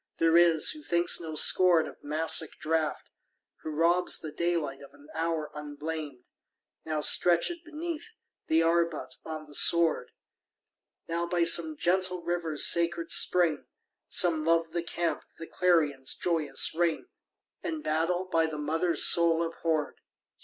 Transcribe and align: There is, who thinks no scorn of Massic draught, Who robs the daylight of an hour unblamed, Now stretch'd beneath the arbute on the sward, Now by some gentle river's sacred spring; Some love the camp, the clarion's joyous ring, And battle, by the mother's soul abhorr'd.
There 0.17 0.35
is, 0.35 0.71
who 0.71 0.81
thinks 0.81 1.19
no 1.19 1.35
scorn 1.35 1.87
of 1.87 2.03
Massic 2.03 2.57
draught, 2.59 3.11
Who 3.57 3.69
robs 3.69 4.17
the 4.17 4.31
daylight 4.31 4.81
of 4.81 4.95
an 4.95 5.09
hour 5.13 5.51
unblamed, 5.53 6.25
Now 6.83 7.01
stretch'd 7.01 7.63
beneath 7.63 8.07
the 8.47 8.63
arbute 8.63 9.17
on 9.25 9.45
the 9.45 9.53
sward, 9.53 10.09
Now 11.07 11.27
by 11.27 11.43
some 11.43 11.77
gentle 11.77 12.23
river's 12.23 12.65
sacred 12.65 13.11
spring; 13.11 13.67
Some 14.09 14.43
love 14.43 14.71
the 14.71 14.81
camp, 14.81 15.21
the 15.37 15.45
clarion's 15.45 16.15
joyous 16.15 16.73
ring, 16.73 17.05
And 17.61 17.83
battle, 17.83 18.25
by 18.25 18.47
the 18.47 18.57
mother's 18.57 19.05
soul 19.05 19.43
abhorr'd. 19.47 19.99